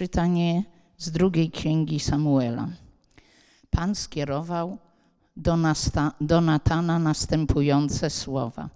[0.00, 0.64] Czytanie
[0.98, 2.68] z drugiej księgi Samuela.
[3.70, 4.78] Pan skierował
[5.36, 8.68] do, Nasta, do Natana następujące słowa.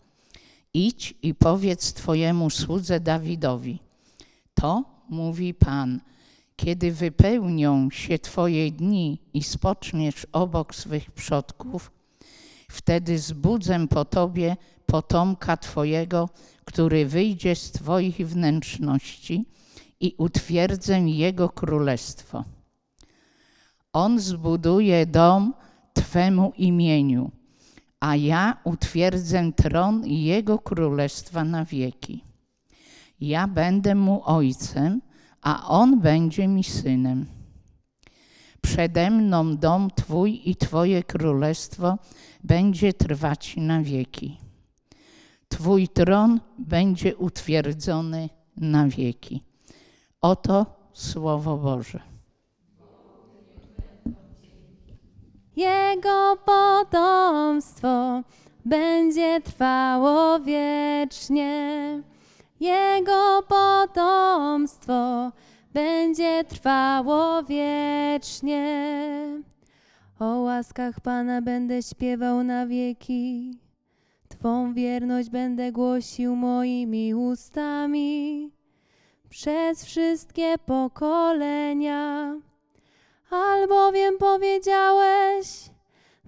[0.74, 3.78] Idź i powiedz Twojemu słudze Dawidowi.
[4.54, 6.00] To mówi Pan,
[6.56, 11.92] kiedy wypełnią się Twoje dni i spoczniesz obok swych przodków,
[12.68, 14.56] wtedy zbudzę po Tobie
[14.86, 16.28] potomka Twojego,
[16.64, 19.54] który wyjdzie z Twoich wnętrzności
[20.04, 22.44] i utwierdzę Jego królestwo.
[23.92, 25.54] On zbuduje dom
[25.92, 27.30] Twemu imieniu,
[28.00, 32.24] a ja utwierdzę tron Jego królestwa na wieki.
[33.20, 35.00] Ja będę mu ojcem,
[35.42, 37.26] a on będzie mi synem.
[38.60, 41.98] Przede mną dom Twój i Twoje królestwo
[42.44, 44.38] będzie trwać na wieki.
[45.48, 49.53] Twój tron będzie utwierdzony na wieki.
[50.24, 52.00] Oto Słowo Boże.
[55.56, 58.22] Jego potomstwo
[58.64, 62.02] będzie trwało wiecznie.
[62.60, 65.32] Jego potomstwo
[65.74, 68.62] będzie trwało wiecznie.
[70.18, 73.58] O łaskach Pana będę śpiewał na wieki.
[74.28, 78.53] Twą wierność będę głosił moimi ustami
[79.34, 82.34] przez wszystkie pokolenia.
[83.30, 85.46] Albowiem powiedziałeś,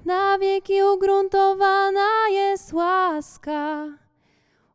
[0.04, 3.86] na wieki ugruntowana jest łaska.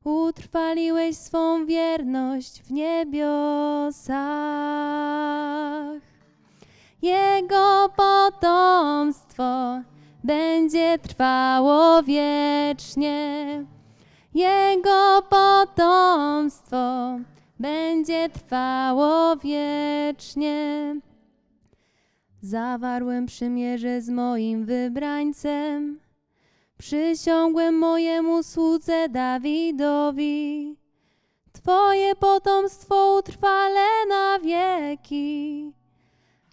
[0.03, 4.11] Utrwaliłeś swą wierność w niebiosach.
[7.01, 9.81] Jego potomstwo
[10.23, 13.65] będzie trwało wiecznie.
[14.33, 16.80] Jego potomstwo
[17.61, 20.95] będzie trwało wiecznie.
[22.41, 25.99] Zawarłem przymierze z moim wybrańcem,
[26.77, 30.75] przysiągłem mojemu słudze Dawidowi.
[31.51, 35.71] Twoje potomstwo utrwale na wieki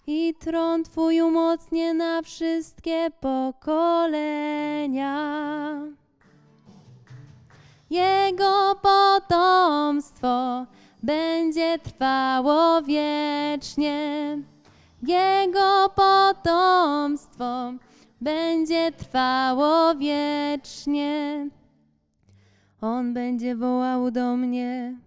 [0.07, 5.09] i tron Twój umocnie na wszystkie pokolenia.
[7.89, 10.65] Jego potomstwo
[11.03, 14.37] będzie trwało wiecznie.
[15.03, 17.73] Jego potomstwo
[18.21, 21.47] będzie trwało wiecznie.
[22.81, 24.97] On będzie wołał do mnie: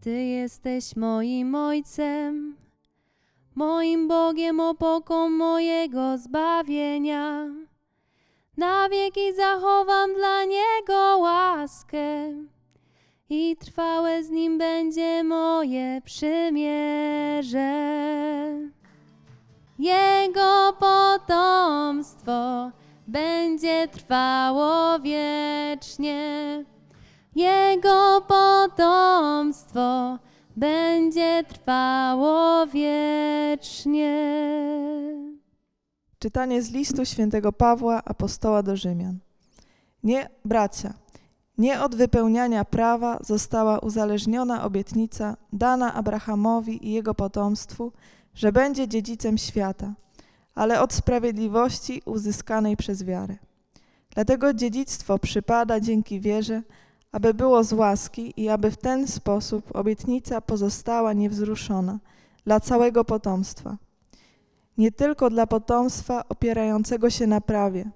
[0.00, 2.56] Ty jesteś moim ojcem,
[3.54, 7.46] moim Bogiem, opoką mojego zbawienia.
[8.56, 12.34] Na wieki zachowam dla niego łaskę
[13.34, 17.74] i trwałe z nim będzie moje przymierze.
[19.78, 22.70] Jego potomstwo
[23.06, 26.64] będzie trwało wiecznie.
[27.34, 30.18] Jego potomstwo
[30.56, 34.14] będzie trwało wiecznie.
[36.18, 39.18] Czytanie z listu świętego Pawła, apostoła do Rzymian.
[40.02, 40.94] Nie, bracia,
[41.58, 47.92] nie od wypełniania prawa została uzależniona obietnica dana Abrahamowi i jego potomstwu,
[48.34, 49.94] że będzie dziedzicem świata,
[50.54, 53.36] ale od sprawiedliwości uzyskanej przez wiarę.
[54.14, 56.62] Dlatego dziedzictwo przypada dzięki wierze,
[57.12, 61.98] aby było z łaski i aby w ten sposób obietnica pozostała niewzruszona
[62.44, 63.76] dla całego potomstwa.
[64.78, 67.90] Nie tylko dla potomstwa opierającego się na prawie,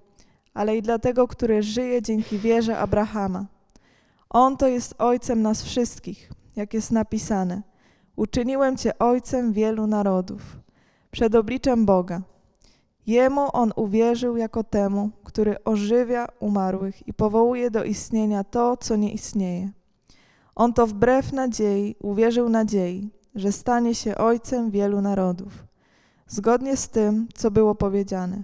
[0.53, 3.45] ale i dla tego, które żyje dzięki wierze Abrahama.
[4.29, 7.61] On to jest ojcem nas wszystkich, jak jest napisane.
[8.15, 10.41] Uczyniłem cię ojcem wielu narodów,
[11.11, 12.21] przed obliczem Boga.
[13.07, 19.13] Jemu on uwierzył jako temu, który ożywia umarłych i powołuje do istnienia to, co nie
[19.13, 19.71] istnieje.
[20.55, 25.63] On to wbrew nadziei uwierzył nadziei, że stanie się ojcem wielu narodów,
[26.27, 28.43] zgodnie z tym, co było powiedziane.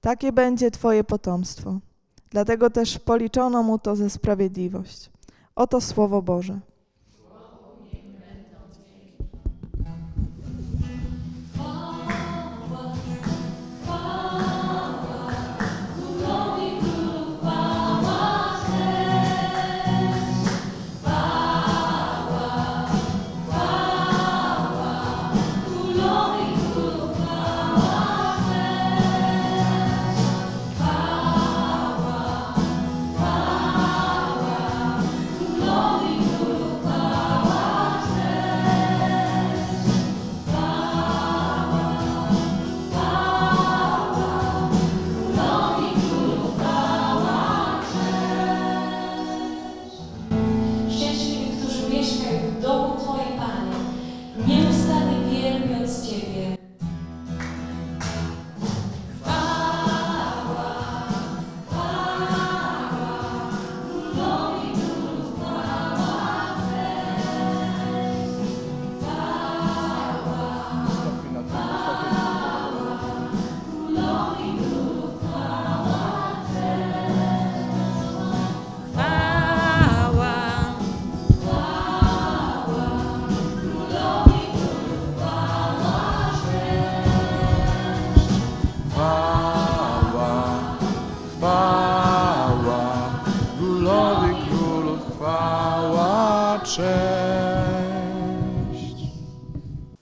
[0.00, 1.78] Takie będzie Twoje potomstwo.
[2.30, 5.10] Dlatego też policzono mu to ze sprawiedliwość.
[5.54, 6.60] Oto Słowo Boże.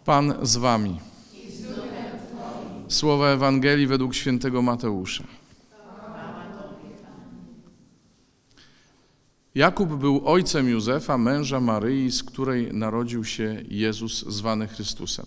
[0.09, 1.01] Pan z wami.
[2.89, 5.25] Słowa Ewangelii według świętego Mateusza.
[9.55, 15.27] Jakub był ojcem Józefa, męża Maryi, z której narodził się Jezus zwany Chrystusem.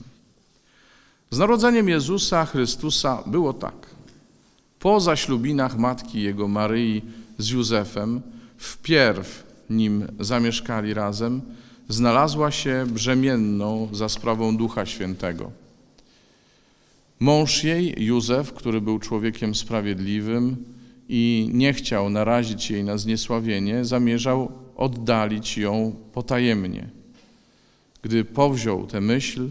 [1.31, 3.89] Z narodzeniem Jezusa Chrystusa było tak.
[4.80, 7.01] Po zaślubinach matki jego Maryi
[7.38, 8.22] z Józefem,
[8.57, 11.42] wpierw nim zamieszkali razem,
[11.91, 15.51] znalazła się brzemienną za sprawą Ducha Świętego.
[17.19, 20.65] Mąż jej, Józef, który był człowiekiem sprawiedliwym
[21.09, 26.89] i nie chciał narazić jej na zniesławienie, zamierzał oddalić ją potajemnie.
[28.01, 29.49] Gdy powziął tę myśl,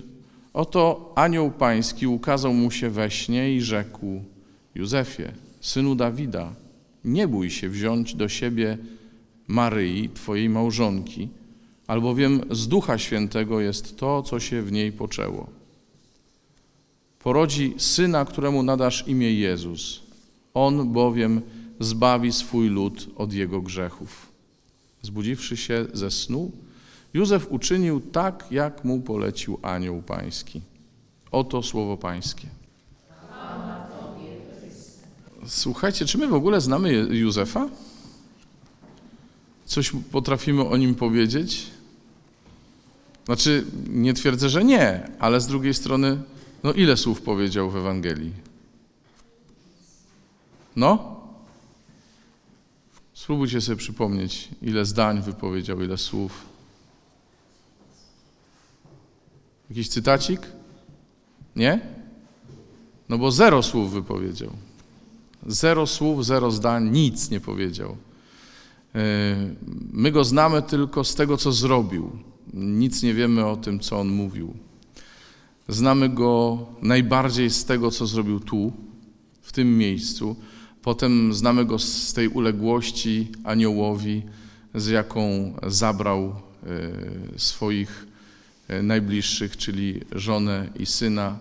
[0.53, 4.25] oto anioł pański ukazał mu się we śnie i rzekł:
[4.75, 6.53] Józefie, synu Dawida,
[7.05, 8.79] nie bój się wziąć do siebie
[9.49, 11.29] Maryi, twojej małżonki,
[11.91, 15.47] albowiem z Ducha Świętego jest to, co się w niej poczęło.
[17.19, 20.03] Porodzi syna, któremu nadasz imię Jezus.
[20.55, 21.41] On bowiem
[21.81, 24.33] zbawi swój lud od jego grzechów.
[25.03, 26.53] Zbudziwszy się ze snu,
[27.15, 30.61] Józef uczynił tak, jak mu polecił anioł pański.
[31.31, 32.49] Oto słowo pańskie.
[35.47, 37.69] Słuchajcie, czy my w ogóle znamy Józefa?
[39.65, 41.80] Coś potrafimy o nim powiedzieć?
[43.31, 46.23] Znaczy, nie twierdzę, że nie, ale z drugiej strony,
[46.63, 48.33] no ile słów powiedział w Ewangelii?
[50.77, 51.21] No?
[53.15, 56.47] Spróbujcie sobie przypomnieć, ile zdań wypowiedział, ile słów.
[59.71, 60.41] Jakiś cytacik?
[61.57, 61.81] Nie?
[63.09, 64.51] No bo zero słów wypowiedział.
[65.47, 67.97] Zero słów, zero zdań, nic nie powiedział.
[69.93, 72.30] My go znamy tylko z tego, co zrobił.
[72.55, 74.55] Nic nie wiemy o tym, co on mówił.
[75.69, 78.73] Znamy go najbardziej z tego, co zrobił tu,
[79.43, 80.37] w tym miejscu.
[80.83, 84.23] Potem znamy go z tej uległości aniołowi,
[84.75, 86.35] z jaką zabrał
[87.37, 88.07] swoich
[88.83, 91.39] najbliższych, czyli żonę i syna,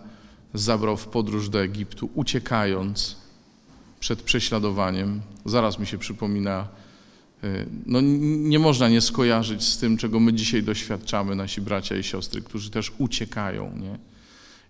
[0.54, 3.16] zabrał w podróż do Egiptu, uciekając
[4.00, 5.22] przed prześladowaniem.
[5.46, 6.68] Zaraz mi się przypomina,
[7.86, 12.42] no nie można nie skojarzyć z tym, czego my dzisiaj doświadczamy, nasi bracia i siostry,
[12.42, 14.00] którzy też uciekają, nie?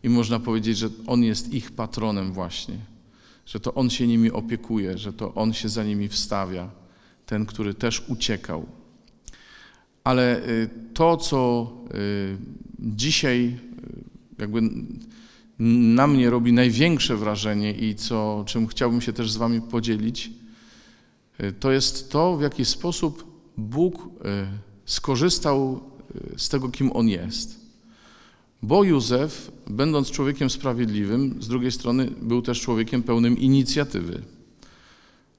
[0.03, 2.77] I można powiedzieć, że On jest ich patronem właśnie,
[3.45, 6.69] że to On się nimi opiekuje, że to On się za nimi wstawia,
[7.25, 8.65] ten, który też uciekał.
[10.03, 10.41] Ale
[10.93, 11.71] to, co
[12.79, 13.59] dzisiaj
[14.37, 14.61] jakby
[15.59, 20.31] na mnie robi największe wrażenie i co, czym chciałbym się też z Wami podzielić,
[21.59, 23.23] to jest to, w jaki sposób
[23.57, 24.09] Bóg
[24.85, 25.79] skorzystał
[26.37, 27.59] z tego, kim On jest.
[28.61, 34.21] Bo Józef, będąc człowiekiem sprawiedliwym, z drugiej strony był też człowiekiem pełnym inicjatywy.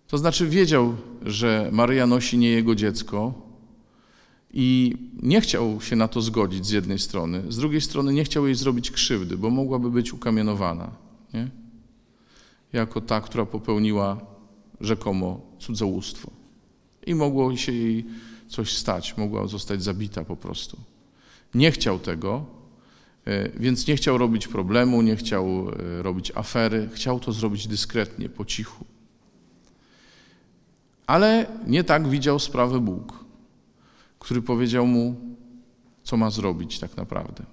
[0.07, 3.35] To znaczy wiedział, że Maryja nosi nie jego dziecko
[4.53, 8.47] i nie chciał się na to zgodzić z jednej strony, z drugiej strony nie chciał
[8.47, 10.91] jej zrobić krzywdy, bo mogłaby być ukamienowana,
[11.35, 11.51] nie?
[12.73, 14.21] jako ta, która popełniła
[14.81, 16.31] rzekomo cudzołóstwo.
[17.07, 18.07] I mogło się jej
[18.49, 20.77] coś stać, mogła zostać zabita po prostu.
[21.55, 22.47] Nie chciał tego,
[23.57, 25.67] więc nie chciał robić problemu, nie chciał
[26.03, 28.85] robić afery, chciał to zrobić dyskretnie, po cichu.
[31.07, 33.25] Ale nie tak widział sprawę Bóg,
[34.19, 35.17] który powiedział mu,
[36.03, 37.45] co ma zrobić tak naprawdę.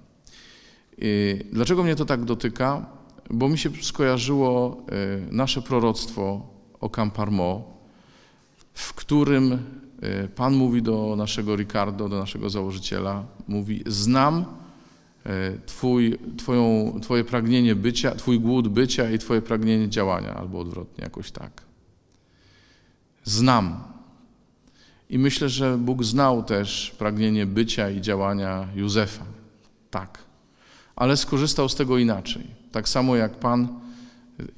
[1.52, 2.86] Dlaczego mnie to tak dotyka?
[3.30, 4.82] Bo mi się skojarzyło
[5.30, 6.46] nasze proroctwo
[6.80, 7.78] o Camparmo,
[8.74, 9.58] w którym
[10.36, 14.44] Pan mówi do naszego Ricardo, do naszego założyciela, mówi, znam
[15.66, 21.30] twój, twoją, Twoje pragnienie bycia, Twój głód bycia i Twoje pragnienie działania, albo odwrotnie, jakoś
[21.30, 21.62] tak.
[23.24, 23.82] Znam.
[25.10, 29.24] I myślę, że Bóg znał też pragnienie bycia i działania Józefa.
[29.90, 30.18] Tak.
[30.96, 32.46] Ale skorzystał z tego inaczej.
[32.72, 33.68] Tak samo jak Pan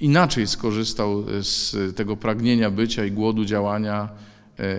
[0.01, 4.09] inaczej skorzystał z tego pragnienia bycia i głodu działania,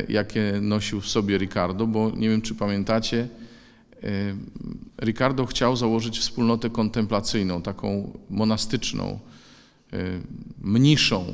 [0.10, 3.27] jakie nosił w sobie Ricardo, bo nie wiem, czy pamiętacie,
[5.01, 9.20] Ricardo chciał założyć wspólnotę kontemplacyjną, taką monastyczną,
[10.62, 11.25] mniszą,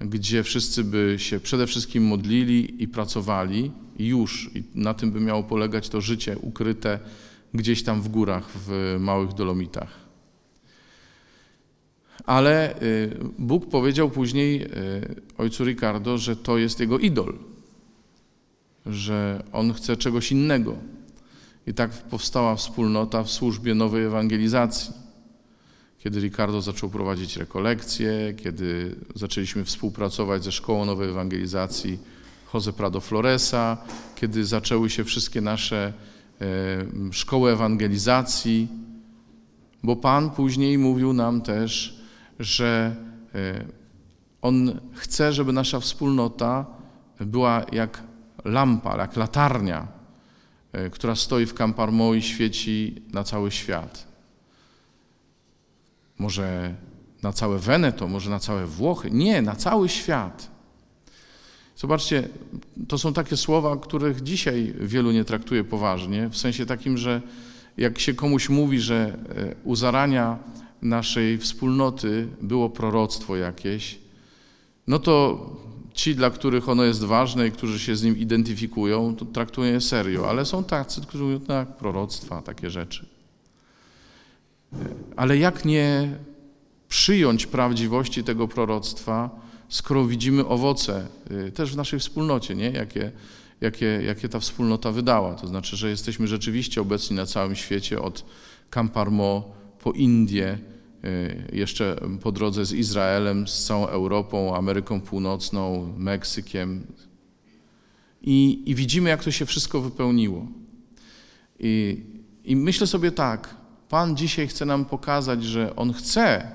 [0.00, 4.50] gdzie wszyscy by się przede wszystkim modlili i pracowali i już.
[4.54, 6.98] I na tym by miało polegać to życie ukryte
[7.54, 10.09] gdzieś tam w górach, w małych dolomitach.
[12.26, 12.74] Ale
[13.38, 14.68] Bóg powiedział później
[15.38, 17.38] ojcu Ricardo, że to jest jego idol,
[18.86, 20.76] że on chce czegoś innego.
[21.66, 24.92] I tak powstała wspólnota w służbie nowej ewangelizacji.
[25.98, 31.98] Kiedy Ricardo zaczął prowadzić rekolekcje, kiedy zaczęliśmy współpracować ze Szkołą Nowej Ewangelizacji
[32.54, 33.76] Jose Prado Floresa,
[34.14, 35.92] kiedy zaczęły się wszystkie nasze
[36.40, 36.46] e,
[37.12, 38.68] szkoły ewangelizacji,
[39.82, 41.99] bo Pan później mówił nam też,
[42.40, 42.96] że
[43.34, 43.64] e,
[44.42, 46.66] On chce, żeby nasza wspólnota
[47.20, 48.02] była jak
[48.44, 49.88] lampa, jak latarnia,
[50.72, 54.06] e, która stoi w Camparmo i świeci na cały świat.
[56.18, 56.74] Może
[57.22, 59.10] na całe Weneto, może na całe Włochy.
[59.10, 60.50] Nie, na cały świat.
[61.76, 62.28] Zobaczcie,
[62.88, 67.22] to są takie słowa, których dzisiaj wielu nie traktuje poważnie, w sensie takim, że
[67.76, 70.38] jak się komuś mówi, że e, u zarania
[70.82, 73.98] naszej wspólnoty było proroctwo jakieś,
[74.86, 75.46] no to
[75.92, 79.80] ci, dla których ono jest ważne i którzy się z nim identyfikują, to traktują je
[79.80, 83.06] serio, ale są tacy, którzy mówią, tak, proroctwa, takie rzeczy.
[85.16, 86.18] Ale jak nie
[86.88, 89.30] przyjąć prawdziwości tego proroctwa,
[89.68, 91.06] skoro widzimy owoce
[91.48, 92.70] y, też w naszej wspólnocie, nie?
[92.70, 93.12] Jakie,
[93.60, 95.34] jakie, jakie ta wspólnota wydała.
[95.34, 98.24] To znaczy, że jesteśmy rzeczywiście obecni na całym świecie, od
[98.70, 100.58] Camparmo po Indię,
[101.04, 106.86] y, jeszcze po drodze z Izraelem, z całą Europą, Ameryką Północną, Meksykiem.
[108.22, 110.46] I, i widzimy, jak to się wszystko wypełniło.
[111.58, 112.04] I,
[112.44, 113.54] I myślę sobie tak,
[113.88, 116.52] Pan dzisiaj chce nam pokazać, że On chce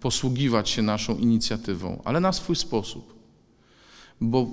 [0.00, 3.14] posługiwać się naszą inicjatywą, ale na swój sposób.
[4.20, 4.46] Bo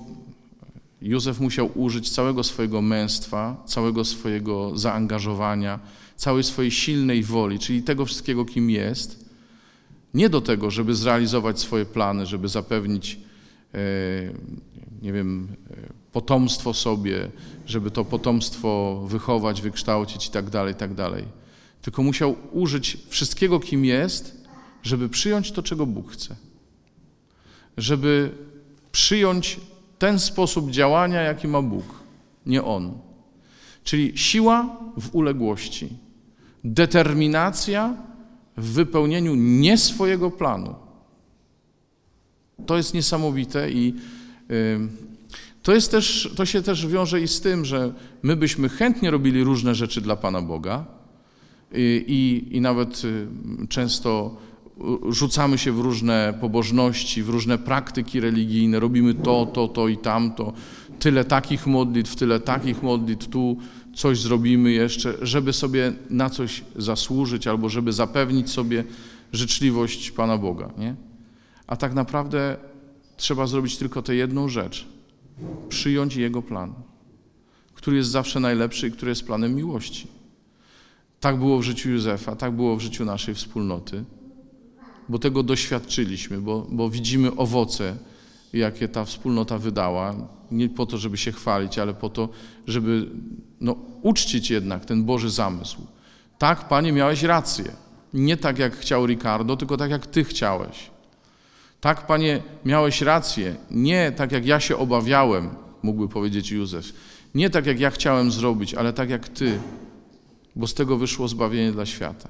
[1.02, 5.80] Józef musiał użyć całego swojego męstwa, całego swojego zaangażowania,
[6.20, 9.26] całej swojej silnej woli, czyli tego wszystkiego, kim jest,
[10.14, 13.20] nie do tego, żeby zrealizować swoje plany, żeby zapewnić,
[13.74, 13.80] e,
[15.02, 15.76] nie wiem, e,
[16.12, 17.30] potomstwo sobie,
[17.66, 21.26] żeby to potomstwo wychować, wykształcić i tak dalej, tak dalej.
[21.82, 24.48] Tylko musiał użyć wszystkiego, kim jest,
[24.84, 26.36] żeby przyjąć to, czego Bóg chce.
[27.78, 28.32] Żeby
[28.92, 29.60] przyjąć
[30.00, 31.86] ten sposób działania, jaki ma Bóg,
[32.46, 32.98] nie On.
[33.84, 36.09] Czyli siła w uległości,
[36.64, 37.96] determinacja
[38.58, 40.76] w wypełnieniu nie swojego planu.
[42.66, 43.94] To jest niesamowite i
[45.64, 49.44] to, jest też, to się też wiąże i z tym, że my byśmy chętnie robili
[49.44, 50.86] różne rzeczy dla Pana Boga
[51.74, 53.28] i, i, i nawet y,
[53.70, 54.38] często
[55.10, 60.54] rzucamy się w różne pobożności, w różne praktyki religijne, robimy to, to, to i tamto,
[61.00, 63.58] tyle takich modlitw, tyle takich modlitw, tu
[64.00, 68.84] coś zrobimy jeszcze, żeby sobie na coś zasłużyć albo żeby zapewnić sobie
[69.34, 70.96] życzliwość Pana Boga, nie?
[71.68, 72.58] A tak naprawdę
[73.18, 74.88] trzeba zrobić tylko tę jedną rzecz.
[75.70, 76.74] Przyjąć Jego plan,
[77.74, 80.08] który jest zawsze najlepszy i który jest planem miłości.
[81.20, 84.06] Tak było w życiu Józefa, tak było w życiu naszej wspólnoty
[85.10, 87.98] bo tego doświadczyliśmy, bo, bo widzimy owoce,
[88.54, 90.16] jakie ta wspólnota wydała.
[90.52, 92.30] Nie po to, żeby się chwalić, ale po to,
[92.68, 93.10] żeby
[93.62, 95.82] no, uczcić jednak ten Boży zamysł.
[96.38, 97.72] Tak, Panie, miałeś rację.
[98.14, 100.90] Nie tak, jak chciał Ricardo, tylko tak, jak Ty chciałeś.
[101.82, 103.56] Tak, Panie, miałeś rację.
[103.72, 105.50] Nie tak, jak ja się obawiałem,
[105.84, 106.94] mógłby powiedzieć Józef.
[107.36, 109.60] Nie tak, jak ja chciałem zrobić, ale tak, jak Ty,
[110.56, 112.30] bo z tego wyszło zbawienie dla świata.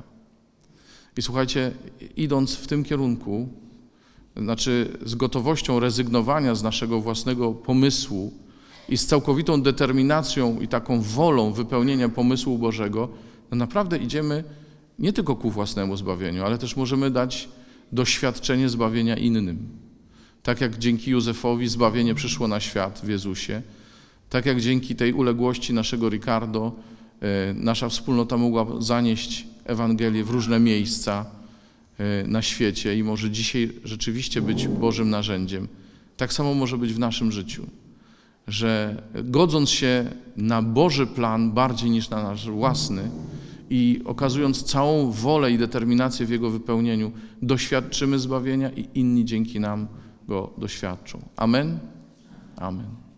[1.17, 1.71] I słuchajcie,
[2.17, 3.49] idąc w tym kierunku,
[4.39, 8.34] znaczy z gotowością rezygnowania z naszego własnego pomysłu
[8.89, 13.10] i z całkowitą determinacją i taką wolą wypełnienia pomysłu Bożego,
[13.51, 14.43] no naprawdę idziemy
[15.00, 17.50] nie tylko ku własnemu zbawieniu, ale też możemy dać
[17.91, 19.67] doświadczenie zbawienia innym.
[20.43, 23.62] Tak jak dzięki Józefowi zbawienie przyszło na świat w Jezusie,
[24.29, 26.72] tak jak dzięki tej uległości naszego Ricardo
[27.22, 31.38] e, nasza wspólnota mogła zanieść Ewangelię w różne miejsca
[32.27, 35.67] na świecie i może dzisiaj rzeczywiście być Bożym narzędziem.
[36.17, 37.65] Tak samo może być w naszym życiu,
[38.47, 40.05] że godząc się
[40.37, 43.09] na Boży plan bardziej niż na nasz własny
[43.69, 49.87] i okazując całą wolę i determinację w Jego wypełnieniu, doświadczymy zbawienia i inni dzięki nam
[50.27, 51.19] go doświadczą.
[51.35, 51.79] Amen?
[52.55, 53.08] Amen.